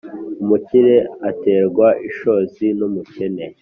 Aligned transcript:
umukire 0.41 0.95
aterwa 1.29 1.87
ishozi 2.07 2.65
n’umukene 2.77 3.43